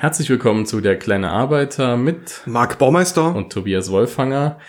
[0.00, 4.60] Herzlich willkommen zu der kleine Arbeiter mit Marc Baumeister und Tobias Wolfanger.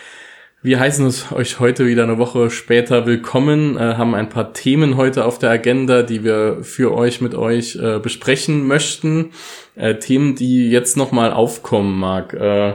[0.64, 4.98] Wir heißen es euch heute wieder eine Woche später willkommen, äh, haben ein paar Themen
[4.98, 9.30] heute auf der Agenda, die wir für euch mit euch äh, besprechen möchten.
[9.76, 12.34] Äh, Themen, die jetzt nochmal aufkommen, Marc.
[12.34, 12.74] Äh,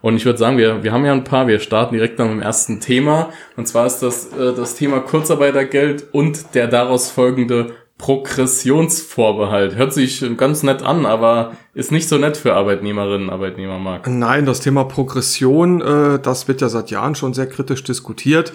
[0.00, 1.48] und ich würde sagen, wir, wir haben ja ein paar.
[1.48, 3.30] Wir starten direkt mit dem ersten Thema.
[3.56, 9.74] Und zwar ist das äh, das Thema Kurzarbeitergeld und der daraus folgende Progressionsvorbehalt.
[9.74, 14.06] Hört sich ganz nett an, aber ist nicht so nett für Arbeitnehmerinnen und Arbeitnehmer, Marc.
[14.06, 18.52] Nein, das Thema Progression, äh, das wird ja seit Jahren schon sehr kritisch diskutiert.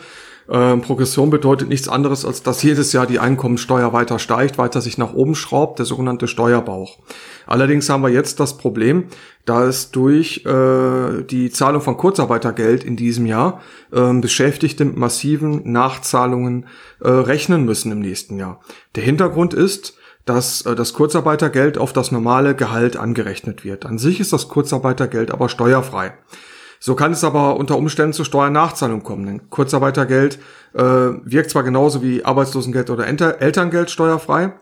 [0.50, 4.98] Ähm, Progression bedeutet nichts anderes, als dass jedes Jahr die Einkommensteuer weiter steigt, weiter sich
[4.98, 6.98] nach oben schraubt, der sogenannte Steuerbauch.
[7.48, 9.06] Allerdings haben wir jetzt das Problem,
[9.46, 15.72] da es durch äh, die Zahlung von Kurzarbeitergeld in diesem Jahr äh, Beschäftigte mit massiven
[15.72, 16.66] Nachzahlungen
[17.00, 18.62] äh, rechnen müssen im nächsten Jahr.
[18.96, 19.96] Der Hintergrund ist,
[20.26, 23.86] dass äh, das Kurzarbeitergeld auf das normale Gehalt angerechnet wird.
[23.86, 26.14] An sich ist das Kurzarbeitergeld aber steuerfrei.
[26.84, 29.28] So kann es aber unter Umständen zu Steuernachzahlungen kommen.
[29.28, 30.40] Denn Kurzarbeitergeld
[30.74, 34.54] äh, wirkt zwar genauso wie Arbeitslosengeld oder Elterngeld steuerfrei,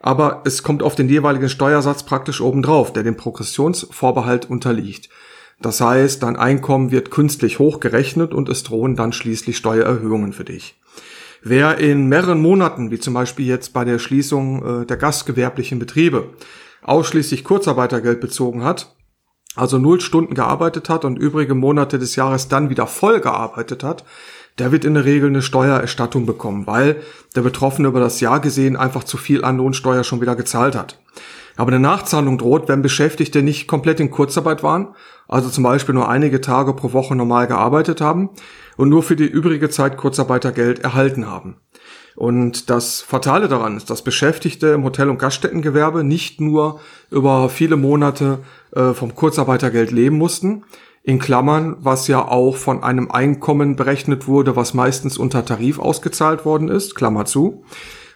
[0.00, 5.08] aber es kommt auf den jeweiligen Steuersatz praktisch obendrauf, der dem Progressionsvorbehalt unterliegt.
[5.60, 10.80] Das heißt, dein Einkommen wird künstlich hochgerechnet und es drohen dann schließlich Steuererhöhungen für dich.
[11.42, 16.30] Wer in mehreren Monaten, wie zum Beispiel jetzt bei der Schließung äh, der gastgewerblichen Betriebe,
[16.82, 18.96] ausschließlich Kurzarbeitergeld bezogen hat,
[19.58, 24.04] also null Stunden gearbeitet hat und übrige Monate des Jahres dann wieder voll gearbeitet hat,
[24.58, 27.02] der wird in der Regel eine Steuererstattung bekommen, weil
[27.34, 30.98] der Betroffene über das Jahr gesehen einfach zu viel an Lohnsteuer schon wieder gezahlt hat.
[31.56, 34.94] Aber eine Nachzahlung droht, wenn Beschäftigte nicht komplett in Kurzarbeit waren,
[35.26, 38.30] also zum Beispiel nur einige Tage pro Woche normal gearbeitet haben
[38.76, 41.56] und nur für die übrige Zeit Kurzarbeitergeld erhalten haben.
[42.18, 46.80] Und das Fatale daran ist, dass Beschäftigte im Hotel- und Gaststättengewerbe nicht nur
[47.12, 48.40] über viele Monate
[48.74, 50.64] äh, vom Kurzarbeitergeld leben mussten,
[51.04, 56.44] in Klammern, was ja auch von einem Einkommen berechnet wurde, was meistens unter Tarif ausgezahlt
[56.44, 57.62] worden ist, Klammer zu.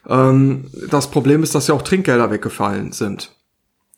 [0.08, 3.30] Ähm, das Problem ist, dass ja auch Trinkgelder weggefallen sind.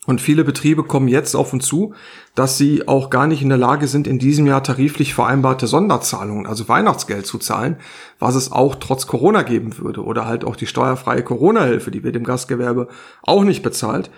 [0.06, 1.94] Und viele Betriebe kommen jetzt auf uns zu,
[2.34, 6.46] dass sie auch gar nicht in der Lage sind, in diesem Jahr tariflich vereinbarte Sonderzahlungen,
[6.46, 7.76] also Weihnachtsgeld zu zahlen,
[8.18, 12.16] was es auch trotz Corona geben würde oder halt auch die steuerfreie Corona-Hilfe, die wird
[12.16, 12.88] im Gastgewerbe
[13.22, 14.10] auch nicht bezahlt.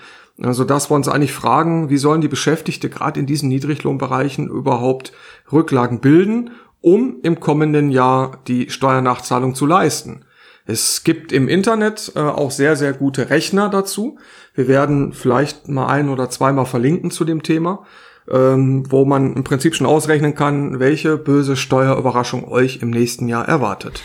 [0.43, 5.13] Also dass wir uns eigentlich fragen, wie sollen die Beschäftigte gerade in diesen Niedriglohnbereichen überhaupt
[5.51, 6.51] Rücklagen bilden,
[6.83, 10.26] um im kommenden Jahr die Steuernachzahlung zu leisten.
[10.67, 14.19] Es gibt im Internet äh, auch sehr, sehr gute Rechner dazu.
[14.55, 17.87] Wir werden vielleicht mal ein oder zweimal verlinken zu dem Thema,
[18.29, 23.47] ähm, wo man im Prinzip schon ausrechnen kann, welche böse Steuerüberraschung euch im nächsten Jahr
[23.47, 24.03] erwartet.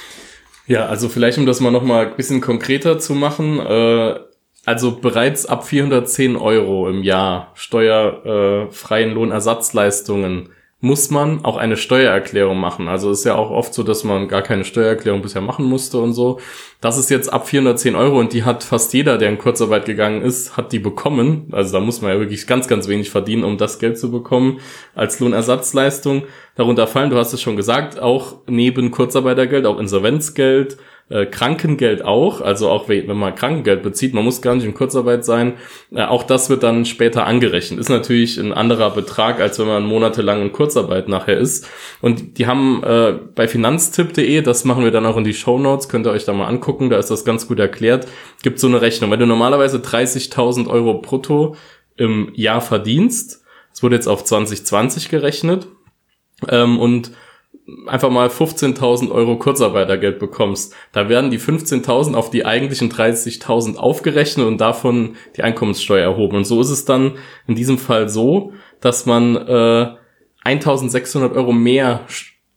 [0.68, 3.60] Ja, also vielleicht um das mal noch mal ein bisschen konkreter zu machen.
[3.60, 4.20] Äh,
[4.64, 10.50] also bereits ab 410 Euro im Jahr steuerfreien Lohnersatzleistungen
[10.82, 12.88] muss man auch eine Steuererklärung machen.
[12.88, 16.14] Also ist ja auch oft so, dass man gar keine Steuererklärung bisher machen musste und
[16.14, 16.40] so.
[16.82, 20.24] Das ist jetzt ab 410 Euro und die hat fast jeder, der in Kurzarbeit gegangen
[20.24, 21.50] ist, hat die bekommen.
[21.52, 24.60] Also da muss man ja wirklich ganz, ganz wenig verdienen, um das Geld zu bekommen
[24.96, 26.24] als Lohnersatzleistung.
[26.56, 30.78] Darunter fallen, du hast es schon gesagt, auch neben Kurzarbeitergeld, auch Insolvenzgeld,
[31.12, 35.26] äh, Krankengeld auch, also auch wenn man Krankengeld bezieht, man muss gar nicht in Kurzarbeit
[35.26, 35.54] sein,
[35.94, 37.80] äh, auch das wird dann später angerechnet.
[37.80, 41.68] Ist natürlich ein anderer Betrag, als wenn man monatelang in Kurzarbeit nachher ist.
[42.02, 45.90] Und die haben äh, bei finanztipp.de, das machen wir dann auch in die Show Notes,
[45.90, 48.08] könnt ihr euch da mal angucken, da ist das ganz gut erklärt,
[48.42, 49.12] gibt so eine Rechnung.
[49.12, 51.56] Wenn du normalerweise 30.000 Euro brutto
[51.98, 53.44] im Jahr verdienst,
[53.74, 55.68] es wurde jetzt auf 2020 gerechnet,
[56.50, 57.12] ähm, und
[57.88, 64.46] einfach mal 15.000 Euro Kurzarbeitergeld bekommst, da werden die 15.000 auf die eigentlichen 30.000 aufgerechnet
[64.46, 66.38] und davon die Einkommenssteuer erhoben.
[66.38, 67.14] Und so ist es dann
[67.48, 69.96] in diesem Fall so, dass man äh,
[70.46, 72.02] 1.600 Euro mehr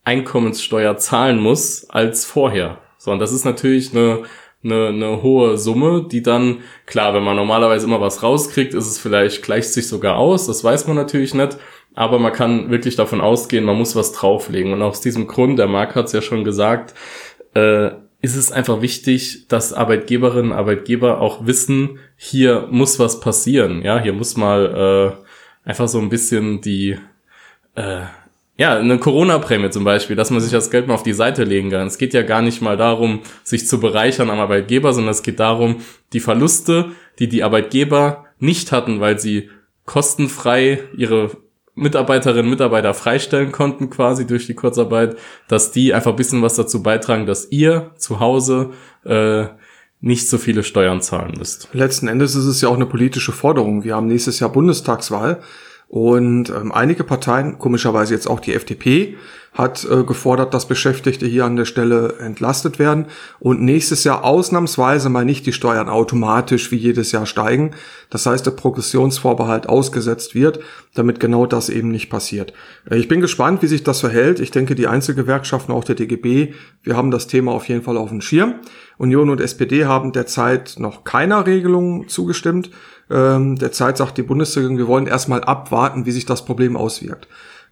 [0.03, 2.79] Einkommenssteuer zahlen muss als vorher.
[2.97, 4.23] So, und das ist natürlich eine,
[4.63, 8.99] eine, eine hohe Summe, die dann, klar, wenn man normalerweise immer was rauskriegt, ist es
[8.99, 11.57] vielleicht, gleicht sich sogar aus, das weiß man natürlich nicht
[11.95, 14.73] aber man kann wirklich davon ausgehen, man muss was drauflegen.
[14.73, 16.93] Und aus diesem Grund, der Marc hat es ja schon gesagt,
[17.55, 23.81] äh, ist es einfach wichtig, dass Arbeitgeberinnen und Arbeitgeber auch wissen, hier muss was passieren.
[23.81, 25.15] Ja, hier muss mal
[25.65, 26.97] äh, einfach so ein bisschen die
[27.75, 28.01] äh,
[28.57, 31.71] ja, eine Corona-Prämie zum Beispiel, dass man sich das Geld mal auf die Seite legen
[31.71, 31.87] kann.
[31.87, 35.39] Es geht ja gar nicht mal darum, sich zu bereichern am Arbeitgeber, sondern es geht
[35.41, 35.81] darum,
[36.13, 39.49] die Verluste, die die Arbeitgeber nicht hatten, weil sie
[39.85, 41.31] kostenfrei ihre
[41.75, 45.17] Mitarbeiterinnen und Mitarbeiter freistellen konnten, quasi durch die Kurzarbeit,
[45.47, 48.71] dass die einfach ein bisschen was dazu beitragen, dass ihr zu Hause
[49.03, 49.47] äh,
[49.99, 51.69] nicht so viele Steuern zahlen müsst.
[51.73, 53.83] Letzten Endes ist es ja auch eine politische Forderung.
[53.83, 55.41] Wir haben nächstes Jahr Bundestagswahl
[55.87, 59.17] und ähm, einige Parteien, komischerweise jetzt auch die FDP,
[59.55, 63.05] hat äh, gefordert, dass Beschäftigte hier an der Stelle entlastet werden
[63.39, 67.71] und nächstes Jahr ausnahmsweise mal nicht die Steuern automatisch wie jedes Jahr steigen.
[68.09, 70.59] Das heißt, der Progressionsvorbehalt ausgesetzt wird,
[70.93, 72.51] damit genau das eben nicht passiert.
[72.89, 74.41] Äh, ich bin gespannt, wie sich das verhält.
[74.41, 76.53] Ich denke, die Einzelgewerkschaften, auch der DGB,
[76.83, 78.55] wir haben das Thema auf jeden Fall auf dem Schirm.
[78.97, 82.71] Union und SPD haben derzeit noch keiner Regelung zugestimmt.
[83.09, 87.27] Ähm, derzeit sagt die Bundesregierung, wir wollen erstmal abwarten, wie sich das Problem auswirkt.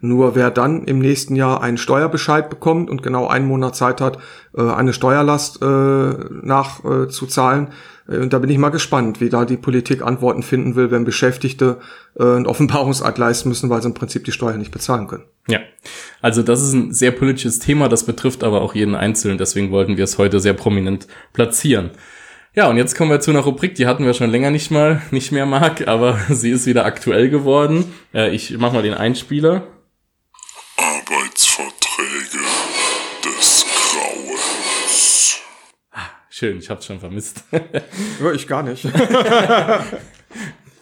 [0.05, 4.17] Nur wer dann im nächsten Jahr einen Steuerbescheid bekommt und genau einen Monat Zeit hat,
[4.53, 7.69] äh, eine Steuerlast äh, nachzuzahlen,
[8.09, 11.77] äh, da bin ich mal gespannt, wie da die Politik Antworten finden will, wenn Beschäftigte
[12.19, 15.23] einen Offenbarungseid leisten müssen, weil sie im Prinzip die Steuer nicht bezahlen können.
[15.47, 15.59] Ja,
[16.21, 19.97] also das ist ein sehr politisches Thema, das betrifft aber auch jeden Einzelnen, deswegen wollten
[19.97, 21.91] wir es heute sehr prominent platzieren.
[22.53, 25.01] Ja, und jetzt kommen wir zu einer Rubrik, die hatten wir schon länger nicht mal,
[25.09, 27.85] nicht mehr, Marc, aber sie ist wieder aktuell geworden.
[28.13, 29.63] ich mach mal den Einspieler.
[36.43, 37.45] Schön, ich hab's schon vermisst.
[38.35, 38.85] ich gar nicht.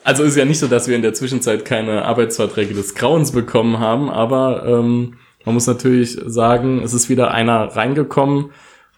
[0.04, 3.78] also ist ja nicht so, dass wir in der Zwischenzeit keine Arbeitsverträge des Grauens bekommen
[3.78, 8.50] haben, aber ähm, man muss natürlich sagen, es ist wieder einer reingekommen,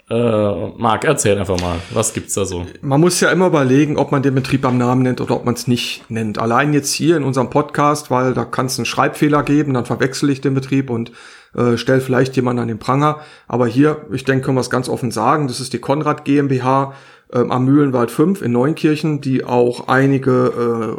[0.09, 2.65] äh, Marc, erzähl einfach mal, was gibt's da so?
[2.81, 5.55] Man muss ja immer überlegen, ob man den Betrieb am Namen nennt oder ob man
[5.55, 6.37] es nicht nennt.
[6.37, 10.29] Allein jetzt hier in unserem Podcast, weil da kann es einen Schreibfehler geben, dann verwechsel
[10.29, 11.11] ich den Betrieb und
[11.55, 13.19] äh, stell vielleicht jemanden an den Pranger.
[13.47, 16.93] Aber hier, ich denke, können wir es ganz offen sagen, das ist die Konrad GmbH
[17.33, 20.31] ähm, am Mühlenwald 5 in Neunkirchen, die auch einige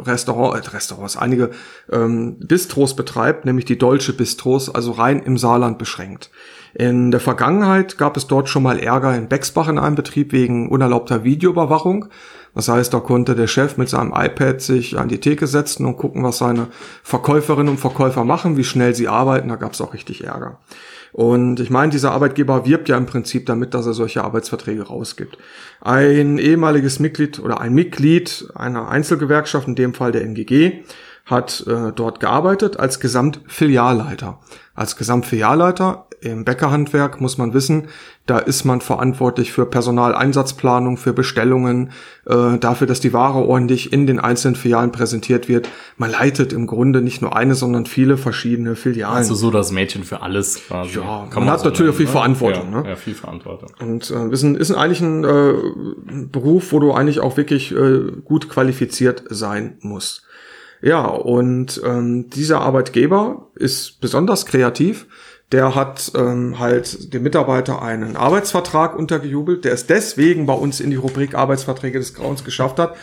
[0.03, 1.51] äh, Restaurant, äh, Restaurants, einige
[1.91, 6.31] ähm, Bistros betreibt, nämlich die Deutsche Bistros, also rein im Saarland beschränkt.
[6.73, 10.67] In der Vergangenheit gab es dort schon mal Ärger in Bexbach in einem Betrieb wegen
[10.69, 12.07] unerlaubter Videoüberwachung.
[12.55, 15.97] Das heißt, da konnte der Chef mit seinem iPad sich an die Theke setzen und
[15.97, 16.67] gucken, was seine
[17.03, 19.49] Verkäuferinnen und Verkäufer machen, wie schnell sie arbeiten.
[19.49, 20.59] Da gab es auch richtig Ärger.
[21.11, 25.37] Und ich meine, dieser Arbeitgeber wirbt ja im Prinzip damit, dass er solche Arbeitsverträge rausgibt.
[25.79, 30.83] Ein ehemaliges Mitglied oder ein Mitglied einer Einzelgewerkschaft, in dem Fall der NGG,
[31.25, 34.39] hat äh, dort gearbeitet als Gesamtfilialleiter.
[34.75, 37.87] Als Gesamtfilialleiter im Bäckerhandwerk muss man wissen,
[38.25, 41.91] da ist man verantwortlich für Personaleinsatzplanung, für Bestellungen,
[42.25, 45.69] äh, dafür, dass die Ware ordentlich in den einzelnen Filialen präsentiert wird.
[45.97, 49.17] Man leitet im Grunde nicht nur eine, sondern viele verschiedene Filialen.
[49.17, 50.99] Also so das Mädchen für alles quasi.
[50.99, 52.11] Ja, man, man hat so natürlich auch viel ne?
[52.11, 52.71] Verantwortung.
[52.71, 52.89] Ja, ne?
[52.89, 53.71] ja, viel Verantwortung.
[53.79, 55.53] Und äh, ist, ein, ist eigentlich ein äh,
[56.31, 60.23] Beruf, wo du eigentlich auch wirklich äh, gut qualifiziert sein musst.
[60.85, 65.07] Ja, und ähm, dieser Arbeitgeber ist besonders kreativ.
[65.51, 70.91] Der hat ähm, halt dem Mitarbeiter einen Arbeitsvertrag untergejubelt, der es deswegen bei uns in
[70.91, 72.95] die Rubrik Arbeitsverträge des Grauens geschafft hat,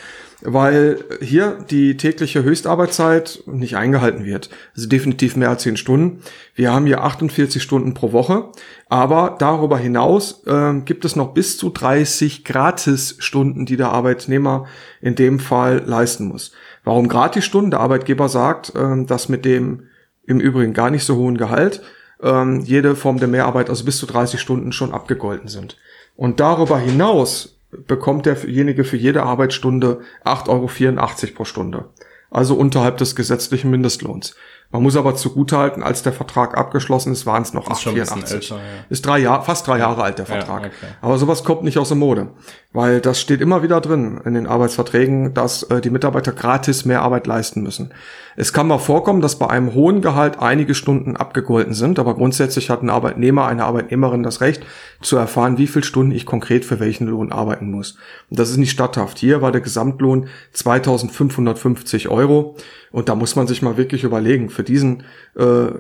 [0.43, 4.51] weil hier die tägliche Höchstarbeitszeit nicht eingehalten wird.
[4.77, 6.23] Also definitiv mehr als 10 Stunden.
[6.55, 8.51] Wir haben hier 48 Stunden pro Woche,
[8.91, 14.67] aber darüber hinaus äh, gibt es noch bis zu 30 Gratisstunden, die der Arbeitnehmer
[15.01, 16.53] in dem Fall leisten muss.
[16.85, 17.71] Warum Gratisstunden?
[17.71, 19.85] Der Arbeitgeber sagt, äh, dass mit dem
[20.25, 21.83] im Übrigen gar nicht so hohen Gehalt
[22.23, 25.77] ähm, jede Form der Mehrarbeit, also bis zu 30 Stunden schon abgegolten sind.
[26.17, 31.85] Und darüber hinaus bekommt derjenige für jede Arbeitsstunde 8,84 Euro pro Stunde.
[32.31, 34.37] Also unterhalb des gesetzlichen Mindestlohns.
[34.73, 38.49] Man muss aber zugutehalten, als der Vertrag abgeschlossen ist, waren es noch 884.
[38.49, 38.57] Ja.
[38.89, 40.63] Ist drei Jahre, fast drei Jahre alt der Vertrag.
[40.63, 40.95] Ja, okay.
[41.03, 42.29] Aber sowas kommt nicht aus der Mode,
[42.73, 47.03] weil das steht immer wieder drin in den Arbeitsverträgen, dass äh, die Mitarbeiter gratis mehr
[47.03, 47.93] Arbeit leisten müssen.
[48.35, 52.71] Es kann mal vorkommen, dass bei einem hohen Gehalt einige Stunden abgegolten sind, aber grundsätzlich
[52.71, 54.65] hat ein Arbeitnehmer, eine Arbeitnehmerin das Recht
[55.03, 57.99] zu erfahren, wie viel Stunden ich konkret für welchen Lohn arbeiten muss.
[58.31, 59.19] Und das ist nicht statthaft.
[59.19, 62.57] Hier war der Gesamtlohn 2550 Euro
[62.93, 65.05] und da muss man sich mal wirklich überlegen, für diesen
[65.37, 65.73] äh,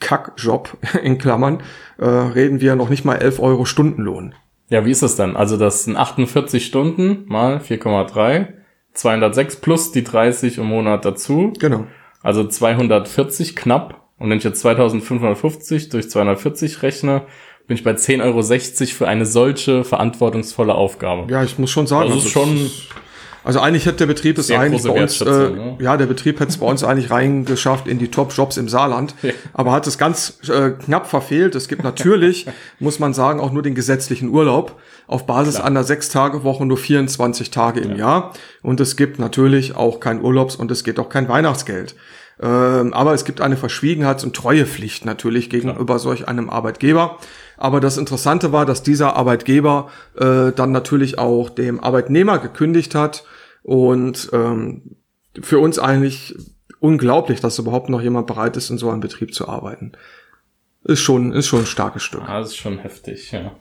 [0.00, 1.62] Kackjob in Klammern
[1.98, 4.34] äh, reden wir noch nicht mal 11 Euro Stundenlohn.
[4.70, 5.36] Ja, wie ist das dann?
[5.36, 8.48] Also das sind 48 Stunden mal 4,3
[8.98, 11.52] 206 plus die 30 im Monat dazu.
[11.58, 11.86] Genau.
[12.22, 14.02] Also 240 knapp.
[14.18, 17.22] Und wenn ich jetzt 2550 durch 240 rechne,
[17.66, 18.42] bin ich bei 10,60 Euro
[18.96, 21.30] für eine solche verantwortungsvolle Aufgabe.
[21.30, 22.70] Ja, ich muss schon sagen, also, ist schon
[23.44, 25.76] also eigentlich hätte der Betrieb es eigentlich bei uns, äh, ne?
[25.80, 29.32] ja, der Betrieb hätte es bei uns eigentlich reingeschafft in die Top-Jobs im Saarland, ja.
[29.52, 31.54] aber hat es ganz äh, knapp verfehlt.
[31.54, 32.46] Es gibt natürlich,
[32.78, 35.66] muss man sagen, auch nur den gesetzlichen Urlaub auf Basis Klar.
[35.66, 37.96] einer Sechs-Tage-Woche nur 24 Tage im ja.
[37.96, 38.34] Jahr.
[38.62, 41.94] Und es gibt natürlich auch kein Urlaubs- und es geht auch kein Weihnachtsgeld.
[42.40, 45.98] Ähm, aber es gibt eine Verschwiegenheits- und Treuepflicht natürlich gegenüber Klar.
[45.98, 47.18] solch einem Arbeitgeber.
[47.58, 53.24] Aber das Interessante war, dass dieser Arbeitgeber äh, dann natürlich auch dem Arbeitnehmer gekündigt hat
[53.62, 54.96] und ähm,
[55.40, 56.36] für uns eigentlich
[56.80, 59.92] unglaublich, dass überhaupt noch jemand bereit ist, in so einem Betrieb zu arbeiten.
[60.84, 62.22] Ist schon, ist schon ein starkes Stück.
[62.26, 63.52] Ah, ist schon heftig, ja.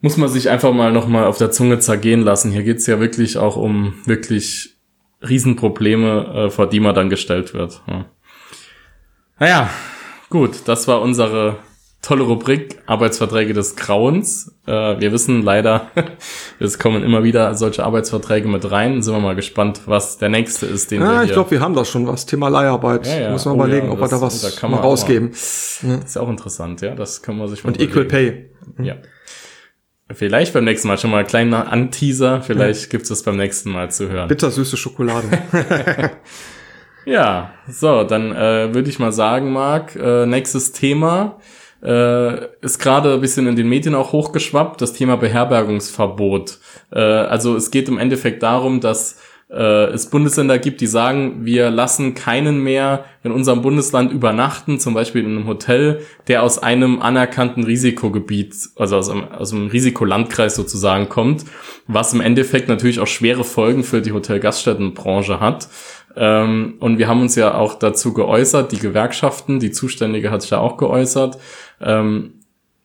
[0.00, 2.52] Muss man sich einfach mal nochmal auf der Zunge zergehen lassen.
[2.52, 4.76] Hier geht's ja wirklich auch um wirklich
[5.20, 7.82] Riesenprobleme, äh, vor die man dann gestellt wird.
[7.86, 8.06] Ja.
[9.38, 9.70] Naja,
[10.30, 11.58] gut, das war unsere
[12.02, 14.54] tolle Rubrik Arbeitsverträge des Grauens.
[14.66, 15.90] Äh, wir wissen leider,
[16.58, 19.02] es kommen immer wieder solche Arbeitsverträge mit rein.
[19.02, 21.74] Sind wir mal gespannt, was der nächste ist, den ja, wir ich glaube, wir haben
[21.74, 22.26] das schon was.
[22.26, 23.06] Thema Leiharbeit.
[23.06, 23.30] Ja, ja.
[23.30, 25.28] Muss man oh, überlegen, ja, ob das, wir da was da mal rausgeben.
[25.28, 26.94] Mal, ist ja auch interessant, ja.
[26.94, 27.92] Das kann man sich mal Und überlegen.
[27.92, 28.50] Equal Pay.
[28.82, 28.96] Ja.
[30.12, 32.42] Vielleicht beim nächsten Mal schon mal ein kleiner Anteaser.
[32.42, 32.88] Vielleicht ja.
[32.88, 34.26] gibt's das beim nächsten Mal zu hören.
[34.26, 35.28] Bittersüße Schokolade.
[37.04, 41.38] ja, so, dann äh, würde ich mal sagen, Marc, äh, nächstes Thema
[41.82, 46.58] äh, ist gerade ein bisschen in den Medien auch hochgeschwappt, das Thema Beherbergungsverbot.
[46.92, 49.18] Äh, also es geht im Endeffekt darum, dass
[49.50, 54.94] äh, es Bundesländer gibt, die sagen, wir lassen keinen mehr in unserem Bundesland übernachten, zum
[54.94, 60.54] Beispiel in einem Hotel, der aus einem anerkannten Risikogebiet, also aus einem, aus einem Risikolandkreis
[60.54, 61.44] sozusagen kommt,
[61.88, 65.68] was im Endeffekt natürlich auch schwere Folgen für die Hotelgaststättenbranche hat.
[66.16, 70.50] Ähm, und wir haben uns ja auch dazu geäußert, die Gewerkschaften, die Zuständige hat sich
[70.50, 71.38] ja auch geäußert.
[71.80, 72.34] Ähm,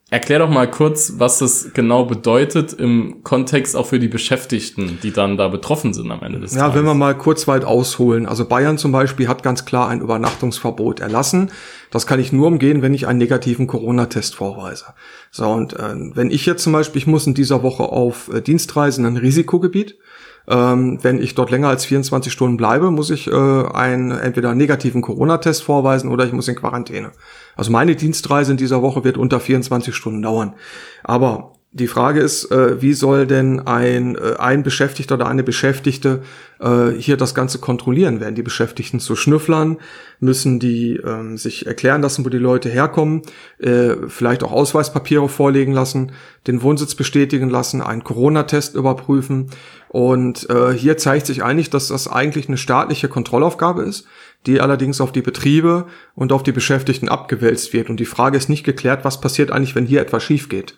[0.08, 5.10] erklär doch mal kurz, was das genau bedeutet im Kontext auch für die Beschäftigten, die
[5.10, 6.74] dann da betroffen sind am Ende des ja, Tages.
[6.74, 8.26] Ja, wenn wir mal kurz weit ausholen.
[8.26, 11.50] Also Bayern zum Beispiel hat ganz klar ein Übernachtungsverbot erlassen.
[11.90, 14.86] Das kann ich nur umgehen, wenn ich einen negativen Corona-Test vorweise.
[15.32, 18.40] So, und äh, wenn ich jetzt zum Beispiel, ich muss in dieser Woche auf äh,
[18.40, 19.98] Dienstreisen in ein Risikogebiet,
[20.48, 25.02] ähm, wenn ich dort länger als 24 Stunden bleibe, muss ich äh, einen entweder negativen
[25.02, 27.10] Corona-Test vorweisen oder ich muss in Quarantäne.
[27.56, 30.54] Also meine Dienstreise in dieser Woche wird unter 24 Stunden dauern.
[31.02, 36.22] Aber die Frage ist, äh, wie soll denn ein, äh, ein Beschäftigter oder eine Beschäftigte
[36.58, 38.18] äh, hier das Ganze kontrollieren?
[38.18, 39.76] Werden die Beschäftigten zu Schnüfflern?
[40.18, 43.22] Müssen die ähm, sich erklären lassen, wo die Leute herkommen?
[43.58, 46.12] Äh, vielleicht auch Ausweispapiere vorlegen lassen,
[46.46, 49.50] den Wohnsitz bestätigen lassen, einen Corona-Test überprüfen?
[49.88, 54.06] Und äh, hier zeigt sich eigentlich, dass das eigentlich eine staatliche Kontrollaufgabe ist,
[54.46, 57.90] die allerdings auf die Betriebe und auf die Beschäftigten abgewälzt wird.
[57.90, 60.74] Und die Frage ist nicht geklärt, was passiert eigentlich, wenn hier etwas schief geht.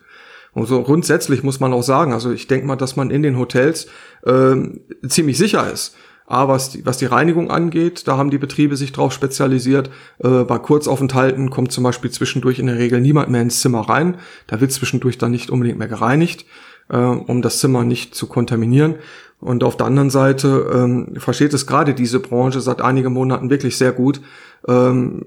[0.59, 3.39] Und so grundsätzlich muss man auch sagen, also ich denke mal, dass man in den
[3.39, 3.87] Hotels
[4.27, 5.95] ähm, ziemlich sicher ist.
[6.27, 9.89] Aber was die, was die Reinigung angeht, da haben die Betriebe sich drauf spezialisiert.
[10.19, 14.19] Äh, bei Kurzaufenthalten kommt zum Beispiel zwischendurch in der Regel niemand mehr ins Zimmer rein.
[14.47, 16.45] Da wird zwischendurch dann nicht unbedingt mehr gereinigt,
[16.91, 18.97] äh, um das Zimmer nicht zu kontaminieren.
[19.41, 23.79] Und auf der anderen Seite ähm, versteht es gerade diese Branche seit einigen Monaten wirklich
[23.79, 24.21] sehr gut,
[24.67, 25.23] ähm,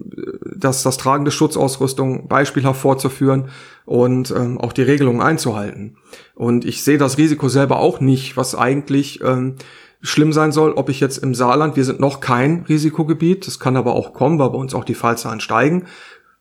[0.53, 3.45] dass das Tragen der Schutzausrüstung beispielhaft vorzuführen
[3.85, 5.95] und ähm, auch die Regelungen einzuhalten.
[6.35, 9.55] Und ich sehe das Risiko selber auch nicht, was eigentlich ähm,
[10.01, 13.77] schlimm sein soll, ob ich jetzt im Saarland, wir sind noch kein Risikogebiet, das kann
[13.77, 15.85] aber auch kommen, weil bei uns auch die Fallzahlen steigen.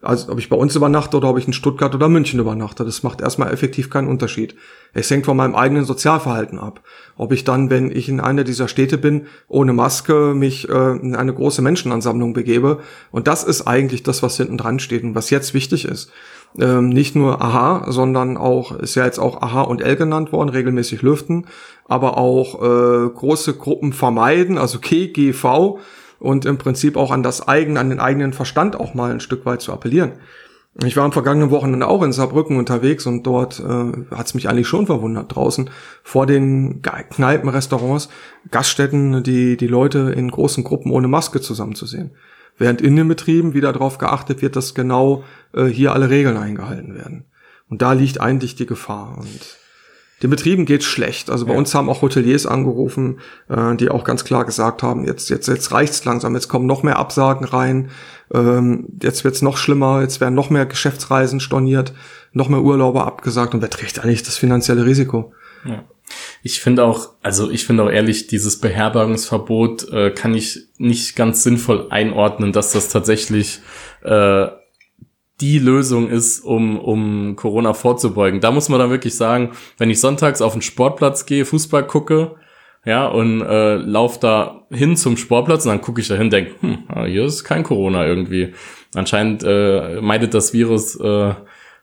[0.03, 3.03] Also ob ich bei uns übernachte oder ob ich in Stuttgart oder München übernachte, das
[3.03, 4.55] macht erstmal effektiv keinen Unterschied.
[4.95, 6.81] Es hängt von meinem eigenen Sozialverhalten ab.
[7.17, 11.15] Ob ich dann, wenn ich in einer dieser Städte bin, ohne Maske mich äh, in
[11.15, 12.81] eine große Menschenansammlung begebe.
[13.11, 16.11] Und das ist eigentlich das, was hinten dran steht und was jetzt wichtig ist.
[16.59, 20.49] Ähm, nicht nur AHA, sondern auch, ist ja jetzt auch AHA und L genannt worden,
[20.49, 21.47] regelmäßig lüften,
[21.87, 25.79] aber auch äh, große Gruppen vermeiden, also KGV,
[26.21, 29.45] und im Prinzip auch an das eigene, an den eigenen Verstand auch mal ein Stück
[29.47, 30.13] weit zu appellieren.
[30.85, 34.49] Ich war am vergangenen Wochenende auch in Saarbrücken unterwegs und dort äh, hat es mich
[34.49, 35.35] eigentlich schon verwundert.
[35.35, 35.69] Draußen
[36.05, 38.09] vor den Kneipen, Restaurants,
[38.53, 42.13] Gaststätten, die, die Leute in großen Gruppen ohne Maske zusammenzusehen.
[42.57, 46.95] Während in den Betrieben wieder darauf geachtet wird, dass genau äh, hier alle Regeln eingehalten
[46.95, 47.25] werden.
[47.69, 49.19] Und da liegt eigentlich die Gefahr.
[49.19, 49.60] Und
[50.23, 51.31] den Betrieben geht's schlecht.
[51.31, 51.59] Also bei ja.
[51.59, 55.73] uns haben auch Hoteliers angerufen, äh, die auch ganz klar gesagt haben, jetzt, jetzt, jetzt
[55.73, 57.91] reicht's langsam, jetzt kommen noch mehr Absagen rein,
[58.33, 61.93] ähm, jetzt wird's noch schlimmer, jetzt werden noch mehr Geschäftsreisen storniert,
[62.33, 65.33] noch mehr Urlauber abgesagt und wer trägt eigentlich das finanzielle Risiko?
[65.65, 65.85] Ja.
[66.43, 71.43] Ich finde auch, also ich finde auch ehrlich, dieses Beherbergungsverbot äh, kann ich nicht ganz
[71.43, 73.61] sinnvoll einordnen, dass das tatsächlich
[74.03, 74.49] äh,
[75.41, 78.41] die Lösung ist, um, um Corona vorzubeugen.
[78.41, 82.37] Da muss man dann wirklich sagen, wenn ich sonntags auf den Sportplatz gehe, Fußball gucke,
[82.85, 86.53] ja, und äh, lauf da hin zum Sportplatz und dann gucke ich da hin denke,
[86.61, 88.55] hm, ah, hier ist kein Corona irgendwie.
[88.95, 91.35] Anscheinend äh, meidet das Virus äh,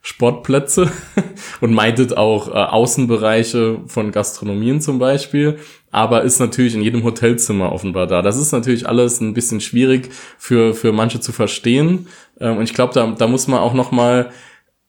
[0.02, 0.90] Sportplätze
[1.62, 5.60] und meidet auch äh, Außenbereiche von Gastronomien zum Beispiel,
[5.92, 8.22] aber ist natürlich in jedem Hotelzimmer offenbar da.
[8.22, 12.08] Das ist natürlich alles ein bisschen schwierig für, für manche zu verstehen.
[12.40, 14.30] Ähm, und ich glaube, da, da muss man auch noch mal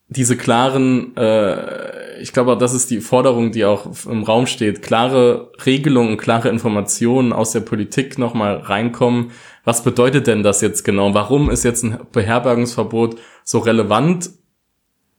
[0.08, 5.52] diese klaren, äh, ich glaube, das ist die Forderung, die auch im Raum steht, klare
[5.66, 9.32] Regelungen, klare Informationen aus der Politik nochmal reinkommen.
[9.64, 11.12] Was bedeutet denn das jetzt genau?
[11.12, 14.30] Warum ist jetzt ein Beherbergungsverbot so relevant?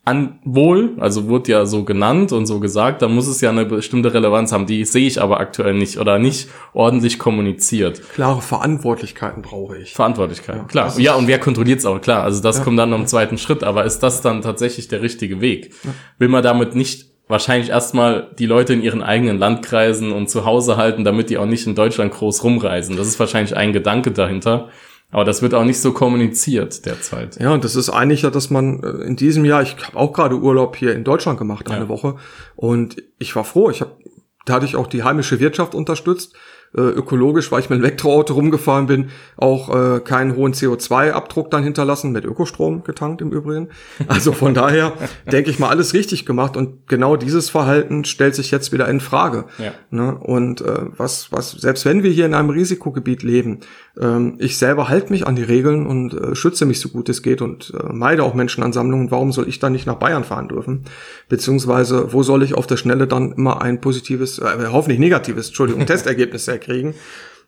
[0.10, 3.64] An wohl, also wurde ja so genannt und so gesagt, da muss es ja eine
[3.64, 4.66] bestimmte Relevanz haben.
[4.66, 8.02] Die sehe ich aber aktuell nicht oder nicht ordentlich kommuniziert.
[8.14, 9.94] Klare Verantwortlichkeiten brauche ich.
[9.94, 11.00] Verantwortlichkeiten, ja, klar.
[11.00, 12.02] Ja, und wer kontrolliert es auch?
[12.02, 12.64] Klar, also das ja.
[12.64, 15.72] kommt dann im zweiten Schritt, aber ist das dann tatsächlich der richtige Weg?
[15.84, 15.92] Ja.
[16.18, 20.76] Will man damit nicht wahrscheinlich erstmal die Leute in ihren eigenen Landkreisen und zu Hause
[20.76, 22.98] halten, damit die auch nicht in Deutschland groß rumreisen?
[22.98, 24.70] Das ist wahrscheinlich ein Gedanke dahinter.
[25.12, 27.40] Aber das wird auch nicht so kommuniziert derzeit.
[27.40, 30.14] Ja, und das ist eigentlich ja, dass man äh, in diesem Jahr, ich habe auch
[30.14, 31.90] gerade Urlaub hier in Deutschland gemacht, eine ja.
[31.90, 32.16] Woche,
[32.56, 33.70] und ich war froh.
[33.70, 33.98] Ich habe
[34.46, 36.36] dadurch auch die heimische Wirtschaft unterstützt
[36.76, 41.64] äh, ökologisch, weil ich mit dem Elektroauto rumgefahren bin, auch äh, keinen hohen CO2-Abdruck dann
[41.64, 43.70] hinterlassen, mit Ökostrom getankt im Übrigen.
[44.08, 44.94] Also von daher
[45.32, 49.00] denke ich mal, alles richtig gemacht und genau dieses Verhalten stellt sich jetzt wieder in
[49.00, 49.46] Frage.
[49.58, 49.72] Ja.
[49.92, 50.16] Ne?
[50.18, 53.60] Und äh, was, was, selbst wenn wir hier in einem Risikogebiet leben,
[54.00, 57.22] ähm, ich selber halte mich an die Regeln und äh, schütze mich so gut es
[57.22, 59.12] geht und äh, meide auch Menschenansammlungen.
[59.12, 60.86] Warum soll ich dann nicht nach Bayern fahren dürfen?
[61.28, 65.86] Beziehungsweise, wo soll ich auf der Schnelle dann immer ein positives, äh, hoffentlich negatives, Entschuldigung,
[65.88, 66.94] Testergebnis kriegen?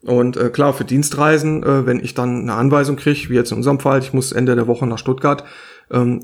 [0.04, 3.58] Und äh, klar, für Dienstreisen, äh, wenn ich dann eine Anweisung kriege, wie jetzt in
[3.58, 5.44] unserem Fall, ich muss Ende der Woche nach Stuttgart,
[5.92, 6.22] ähm,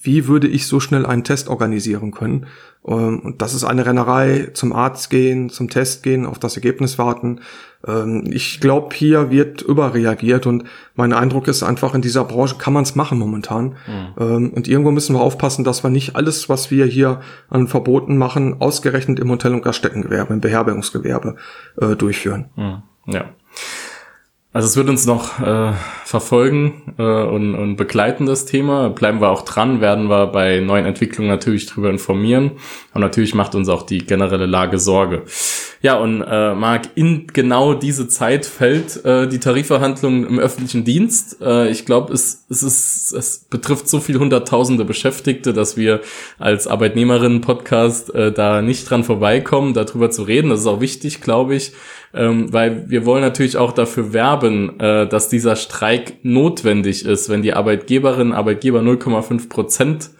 [0.00, 2.46] wie würde ich so schnell einen Test organisieren können?
[2.86, 6.98] Ähm, und das ist eine Rennerei, zum Arzt gehen, zum Test gehen, auf das Ergebnis
[6.98, 7.40] warten.
[7.84, 10.64] Ähm, ich glaube, hier wird überreagiert und
[10.94, 13.76] mein Eindruck ist einfach, in dieser Branche kann man es machen momentan.
[13.86, 14.50] Mhm.
[14.50, 18.60] Und irgendwo müssen wir aufpassen, dass wir nicht alles, was wir hier an Verboten machen,
[18.60, 21.36] ausgerechnet im Hotel- und Gaststättengewerbe, im Beherbergungsgewerbe
[21.80, 22.46] äh, durchführen.
[22.56, 22.82] Mhm.
[23.06, 23.34] Ja.
[24.56, 25.74] Also es wird uns noch äh,
[26.06, 28.88] verfolgen äh, und, und begleiten das Thema.
[28.88, 32.52] Bleiben wir auch dran, werden wir bei neuen Entwicklungen natürlich drüber informieren.
[32.94, 35.24] Und natürlich macht uns auch die generelle Lage Sorge.
[35.82, 41.36] Ja, und äh, Marc, in genau diese Zeit fällt äh, die Tarifverhandlung im öffentlichen Dienst.
[41.42, 46.00] Äh, ich glaube, es, es, ist, es betrifft so viel hunderttausende Beschäftigte, dass wir
[46.38, 50.48] als Arbeitnehmerinnen-Podcast äh, da nicht dran vorbeikommen, darüber zu reden.
[50.48, 51.72] Das ist auch wichtig, glaube ich
[52.16, 54.45] ähm, weil wir wollen natürlich auch dafür werben,
[54.80, 60.10] äh, dass dieser Streik notwendig ist, wenn die Arbeitgeberinnen Arbeitgeber 0,5 Prozent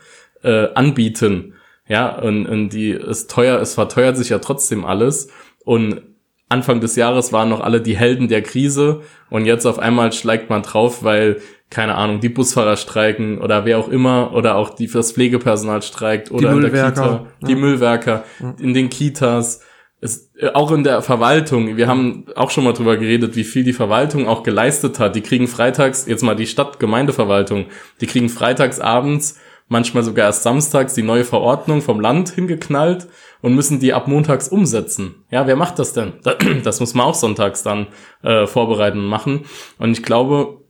[0.43, 1.55] äh, anbieten.
[1.89, 5.29] Ja, und, und die ist teuer, es verteuert sich ja trotzdem alles.
[5.65, 6.03] Und
[6.49, 10.49] Anfang des Jahres waren noch alle die Helden der Krise und jetzt auf einmal schlägt
[10.49, 14.87] man drauf, weil keine Ahnung, die Busfahrer streiken oder wer auch immer oder auch die
[14.87, 17.59] das Pflegepersonal streikt oder in der Kita, die ja.
[17.59, 18.25] Müllwerker
[18.61, 19.61] in den Kitas
[20.01, 23.65] es, äh, auch in der Verwaltung, wir haben auch schon mal drüber geredet, wie viel
[23.65, 25.17] die Verwaltung auch geleistet hat.
[25.17, 27.67] Die kriegen freitags, jetzt mal die Stadt-Gemeindeverwaltung,
[28.01, 33.09] die kriegen freitags abends, manchmal sogar erst samstags die neue Verordnung vom Land hingeknallt
[33.43, 35.25] und müssen die ab montags umsetzen.
[35.31, 36.15] Ja, wer macht das denn?
[36.63, 37.89] Das muss man auch sonntags dann
[38.23, 39.45] äh, vorbereiten und machen.
[39.79, 40.61] Und ich glaube,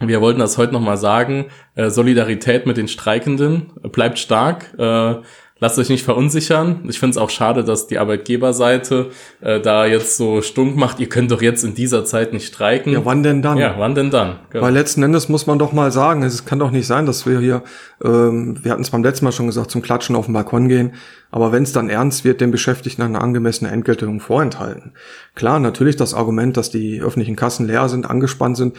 [0.00, 4.74] wir wollten das heute nochmal sagen, äh, Solidarität mit den Streikenden bleibt stark.
[4.78, 5.16] Äh,
[5.62, 6.80] lasst euch nicht verunsichern.
[6.88, 11.08] Ich finde es auch schade, dass die Arbeitgeberseite äh, da jetzt so stunk macht, ihr
[11.08, 12.92] könnt doch jetzt in dieser Zeit nicht streiken.
[12.92, 13.58] Ja, wann denn dann?
[13.58, 14.40] Ja, wann denn dann?
[14.50, 14.64] Genau.
[14.64, 17.38] Weil letzten Endes muss man doch mal sagen, es kann doch nicht sein, dass wir
[17.38, 17.62] hier,
[18.02, 20.94] ähm, wir hatten es beim letzten Mal schon gesagt, zum Klatschen auf den Balkon gehen.
[21.30, 24.94] Aber wenn es dann ernst wird, den Beschäftigten eine angemessene Entgeltung vorenthalten.
[25.36, 28.76] Klar, natürlich das Argument, dass die öffentlichen Kassen leer sind, angespannt sind,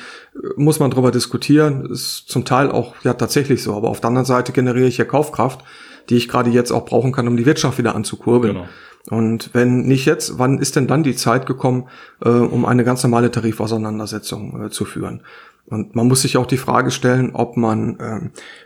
[0.58, 1.86] muss man darüber diskutieren.
[1.89, 3.74] Ist zum Teil auch ja tatsächlich so.
[3.74, 5.63] Aber auf der anderen Seite generiere ich ja Kaufkraft
[6.10, 8.54] die ich gerade jetzt auch brauchen kann, um die Wirtschaft wieder anzukurbeln.
[8.54, 8.68] Genau.
[9.10, 11.88] Und wenn nicht jetzt, wann ist denn dann die Zeit gekommen,
[12.24, 15.24] äh, um eine ganz normale Tarifauseinandersetzung äh, zu führen?
[15.66, 18.20] Und man muss sich auch die Frage stellen, ob man äh,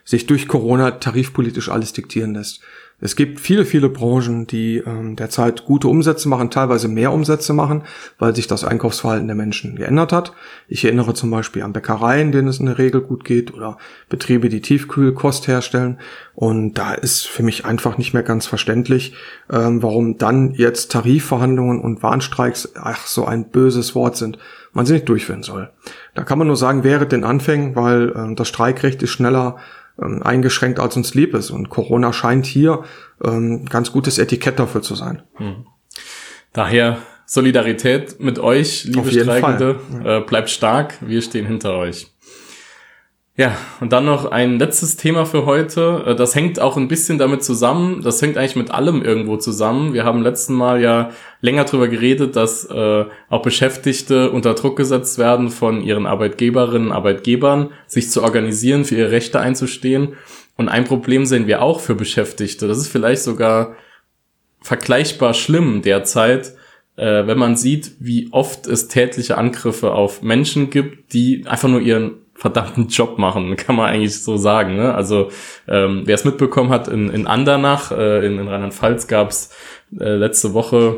[0.04, 2.62] sich durch Corona tarifpolitisch alles diktieren lässt.
[3.00, 7.84] Es gibt viele, viele Branchen, die ähm, derzeit gute Umsätze machen, teilweise mehr Umsätze machen,
[8.18, 10.34] weil sich das Einkaufsverhalten der Menschen geändert hat.
[10.68, 13.78] Ich erinnere zum Beispiel an Bäckereien, denen es in der Regel gut geht, oder
[14.10, 16.00] Betriebe, die Tiefkühlkost herstellen.
[16.34, 19.14] Und da ist für mich einfach nicht mehr ganz verständlich,
[19.52, 24.40] ähm, warum dann jetzt Tarifverhandlungen und Warnstreiks, ach, so ein böses Wort sind,
[24.74, 25.70] man sie nicht durchführen soll.
[26.16, 29.58] Da kann man nur sagen, wäre den Anfängen, weil ähm, das Streikrecht ist schneller
[30.02, 31.50] ähm, eingeschränkt, als uns lieb ist.
[31.50, 32.84] Und Corona scheint hier
[33.24, 35.24] ähm, ganz gutes Etikett dafür zu sein.
[35.36, 35.66] Hm.
[36.54, 39.80] Daher Solidarität mit euch, liebe Streikende.
[40.04, 40.18] Ja.
[40.18, 42.08] Äh, bleibt stark, wir stehen hinter euch.
[43.40, 46.04] Ja, und dann noch ein letztes Thema für heute.
[46.08, 48.02] Äh, das hängt auch ein bisschen damit zusammen.
[48.02, 49.94] Das hängt eigentlich mit allem irgendwo zusammen.
[49.94, 55.20] Wir haben letzten Mal ja länger drüber geredet, dass äh, auch Beschäftigte unter Druck gesetzt
[55.20, 60.16] werden von ihren Arbeitgeberinnen, Arbeitgebern, sich zu organisieren, für ihre Rechte einzustehen.
[60.56, 62.68] Und ein Problem sehen wir auch für Beschäftigte.
[62.68, 63.76] Das ist vielleicht sogar
[64.62, 66.54] vergleichbar schlimm derzeit,
[66.96, 71.82] äh, wenn man sieht, wie oft es tätliche Angriffe auf Menschen gibt, die einfach nur
[71.82, 74.76] ihren verdammten Job machen, kann man eigentlich so sagen.
[74.76, 74.94] Ne?
[74.94, 75.32] Also
[75.68, 79.50] ähm, wer es mitbekommen hat, in, in Andernach, äh, in, in Rheinland-Pfalz gab es
[80.00, 80.98] äh, letzte Woche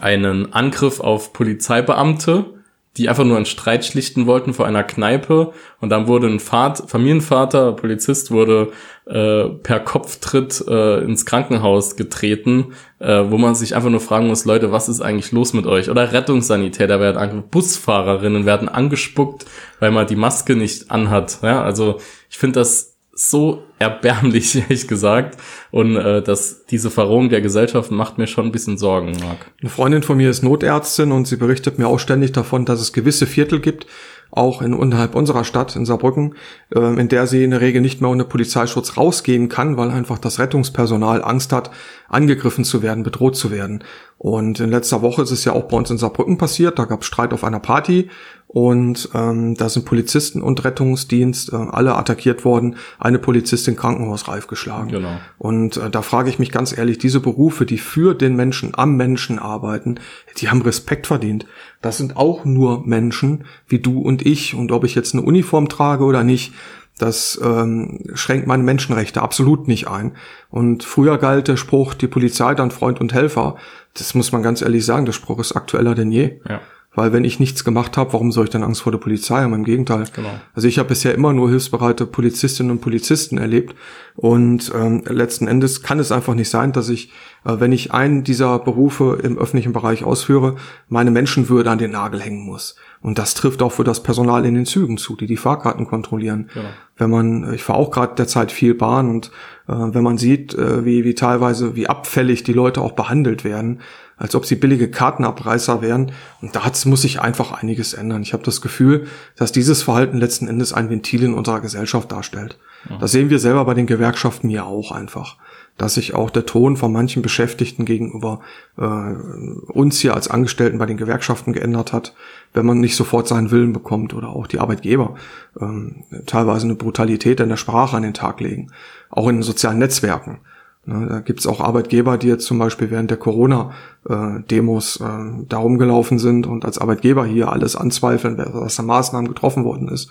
[0.00, 2.57] einen Angriff auf Polizeibeamte,
[2.98, 6.88] die einfach nur einen Streit schlichten wollten vor einer Kneipe und dann wurde ein Vater,
[6.88, 8.72] Familienvater, Polizist wurde
[9.06, 14.44] äh, per Kopftritt äh, ins Krankenhaus getreten, äh, wo man sich einfach nur fragen muss,
[14.44, 15.90] Leute, was ist eigentlich los mit euch?
[15.90, 19.46] Oder Rettungssanitäter werden angespuckt, Busfahrerinnen werden angespuckt,
[19.78, 21.38] weil man die Maske nicht anhat.
[21.42, 25.36] Ja, also ich finde das so erbärmlich, ehrlich gesagt.
[25.70, 29.50] Und äh, dass diese Verrohung der Gesellschaft macht mir schon ein bisschen Sorgen, Marc.
[29.60, 32.92] Eine Freundin von mir ist Notärztin und sie berichtet mir auch ständig davon, dass es
[32.92, 33.86] gewisse Viertel gibt,
[34.30, 36.36] auch in unterhalb unserer Stadt in Saarbrücken,
[36.74, 40.18] äh, in der sie in der Regel nicht mehr ohne Polizeischutz rausgehen kann, weil einfach
[40.18, 41.70] das Rettungspersonal Angst hat,
[42.08, 43.82] angegriffen zu werden, bedroht zu werden.
[44.16, 46.78] Und in letzter Woche ist es ja auch bei uns in Saarbrücken passiert.
[46.78, 48.10] Da gab es Streit auf einer Party
[48.48, 52.76] und ähm, da sind Polizisten und Rettungsdienst äh, alle attackiert worden.
[52.98, 54.88] Eine Polizistin krankenhausreif geschlagen.
[54.88, 55.20] Genau.
[55.36, 58.96] Und äh, da frage ich mich ganz ehrlich, diese Berufe, die für den Menschen, am
[58.96, 60.00] Menschen arbeiten,
[60.38, 61.44] die haben Respekt verdient.
[61.82, 64.54] Das sind auch nur Menschen wie du und ich.
[64.54, 66.54] Und ob ich jetzt eine Uniform trage oder nicht,
[66.96, 70.12] das ähm, schränkt meine Menschenrechte absolut nicht ein.
[70.48, 73.56] Und früher galt der Spruch, die Polizei dann Freund und Helfer.
[73.92, 76.40] Das muss man ganz ehrlich sagen, der Spruch ist aktueller denn je.
[76.48, 76.62] Ja.
[76.98, 79.54] Weil wenn ich nichts gemacht habe, warum soll ich dann Angst vor der Polizei haben?
[79.54, 80.06] Im Gegenteil.
[80.16, 80.30] Genau.
[80.52, 83.76] Also ich habe bisher immer nur hilfsbereite Polizistinnen und Polizisten erlebt.
[84.16, 87.12] Und ähm, letzten Endes kann es einfach nicht sein, dass ich,
[87.44, 90.56] äh, wenn ich einen dieser Berufe im öffentlichen Bereich ausführe,
[90.88, 92.74] meine Menschenwürde an den Nagel hängen muss.
[93.00, 96.50] Und das trifft auch für das Personal in den Zügen zu, die die Fahrkarten kontrollieren.
[96.52, 96.68] Genau.
[96.96, 99.30] Wenn man, ich fahre auch gerade derzeit viel Bahn und
[99.68, 103.82] äh, wenn man sieht, äh, wie, wie teilweise, wie abfällig die Leute auch behandelt werden,
[104.18, 106.12] als ob sie billige Kartenabreißer wären.
[106.42, 108.22] Und da muss sich einfach einiges ändern.
[108.22, 112.58] Ich habe das Gefühl, dass dieses Verhalten letzten Endes ein Ventil in unserer Gesellschaft darstellt.
[113.00, 115.36] Das sehen wir selber bei den Gewerkschaften ja auch einfach.
[115.76, 118.40] Dass sich auch der Ton von manchen Beschäftigten gegenüber
[118.76, 122.14] äh, uns hier als Angestellten bei den Gewerkschaften geändert hat,
[122.52, 125.14] wenn man nicht sofort seinen Willen bekommt oder auch die Arbeitgeber
[125.60, 128.72] ähm, teilweise eine Brutalität in der Sprache an den Tag legen.
[129.10, 130.40] Auch in den sozialen Netzwerken.
[130.88, 136.18] Ne, da gibt's auch Arbeitgeber, die jetzt zum Beispiel während der Corona-Demos äh, darum gelaufen
[136.18, 140.10] sind und als Arbeitgeber hier alles anzweifeln, was da Maßnahmen getroffen worden ist.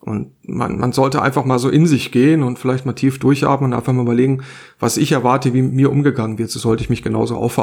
[0.00, 3.70] Und man, man sollte einfach mal so in sich gehen und vielleicht mal tief durchatmen
[3.70, 4.42] und einfach mal überlegen,
[4.80, 7.56] was ich erwarte, wie mir umgegangen wird, so sollte ich mich genauso auch.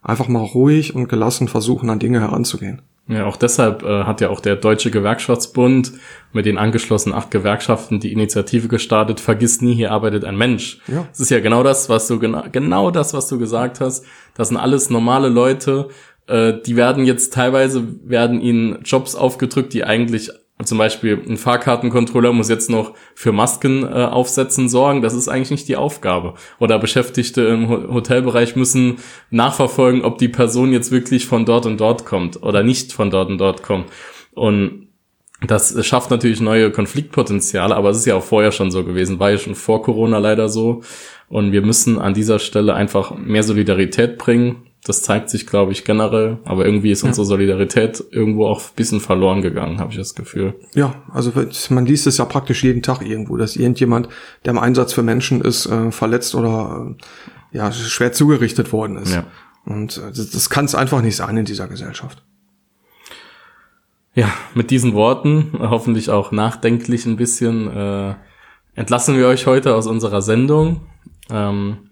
[0.00, 2.80] Einfach mal ruhig und gelassen versuchen, an Dinge heranzugehen.
[3.08, 5.92] Ja, auch deshalb äh, hat ja auch der Deutsche Gewerkschaftsbund
[6.32, 10.80] mit den angeschlossenen acht Gewerkschaften die Initiative gestartet, vergiss nie, hier arbeitet ein Mensch.
[10.88, 11.06] Ja.
[11.08, 14.04] Das ist ja genau das, was du genau, genau das, was du gesagt hast.
[14.34, 15.88] Das sind alles normale Leute,
[16.26, 20.30] äh, die werden jetzt teilweise, werden ihnen Jobs aufgedrückt, die eigentlich
[20.64, 25.02] zum Beispiel ein Fahrkartenkontrolleur muss jetzt noch für Masken äh, aufsetzen sorgen.
[25.02, 26.34] Das ist eigentlich nicht die Aufgabe.
[26.58, 28.96] Oder Beschäftigte im Ho Hotelbereich müssen
[29.30, 33.28] nachverfolgen, ob die Person jetzt wirklich von dort und dort kommt oder nicht von dort
[33.28, 33.90] und dort kommt.
[34.32, 34.86] Und
[35.46, 39.30] das schafft natürlich neue Konfliktpotenziale, aber es ist ja auch vorher schon so gewesen, war
[39.30, 40.82] ja schon vor Corona leider so.
[41.28, 44.65] Und wir müssen an dieser Stelle einfach mehr Solidarität bringen.
[44.86, 46.38] Das zeigt sich, glaube ich, generell.
[46.44, 50.54] Aber irgendwie ist unsere Solidarität irgendwo auch ein bisschen verloren gegangen, habe ich das Gefühl.
[50.74, 51.32] Ja, also
[51.70, 54.08] man liest es ja praktisch jeden Tag irgendwo, dass irgendjemand,
[54.44, 56.94] der im Einsatz für Menschen ist, äh, verletzt oder
[57.52, 59.12] äh, ja schwer zugerichtet worden ist.
[59.12, 59.24] Ja.
[59.64, 62.22] Und äh, das, das kann es einfach nicht sein in dieser Gesellschaft.
[64.14, 68.14] Ja, mit diesen Worten, hoffentlich auch nachdenklich ein bisschen, äh,
[68.76, 70.82] entlassen wir euch heute aus unserer Sendung.
[71.28, 71.90] Ähm,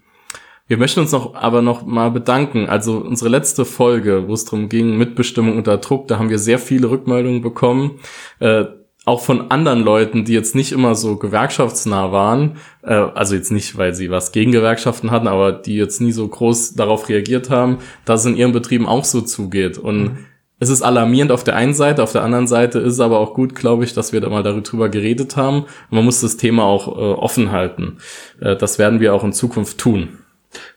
[0.67, 2.67] wir möchten uns noch aber noch mal bedanken.
[2.67, 6.57] Also unsere letzte Folge, wo es darum ging, Mitbestimmung unter Druck, da haben wir sehr
[6.57, 7.99] viele Rückmeldungen bekommen.
[8.39, 8.65] Äh,
[9.05, 13.77] auch von anderen Leuten, die jetzt nicht immer so gewerkschaftsnah waren, äh, also jetzt nicht,
[13.77, 17.77] weil sie was gegen Gewerkschaften hatten, aber die jetzt nie so groß darauf reagiert haben,
[18.03, 19.77] dass es in ihren Betrieben auch so zugeht.
[19.77, 20.17] Und mhm.
[20.57, 23.35] es ist alarmierend auf der einen Seite, auf der anderen Seite ist es aber auch
[23.35, 25.65] gut, glaube ich, dass wir da mal darüber geredet haben.
[25.91, 27.97] Und man muss das Thema auch äh, offen halten.
[28.41, 30.17] Äh, das werden wir auch in Zukunft tun.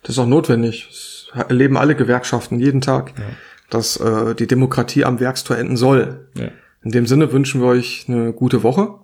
[0.03, 0.87] Das ist auch notwendig.
[0.89, 3.25] Das erleben alle Gewerkschaften jeden Tag, ja.
[3.71, 6.29] dass äh, die Demokratie am Werkstor enden soll.
[6.35, 6.49] Ja.
[6.83, 8.95] In dem Sinne wünschen wir euch eine gute Woche.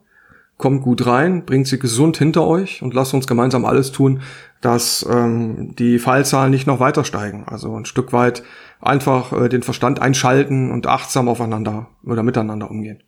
[0.56, 4.22] Kommt gut rein, bringt sie gesund hinter euch und lasst uns gemeinsam alles tun,
[4.60, 7.44] dass ähm, die Fallzahlen nicht noch weiter steigen.
[7.46, 8.44] Also ein Stück weit
[8.80, 13.02] einfach äh, den Verstand einschalten und achtsam aufeinander oder miteinander umgehen.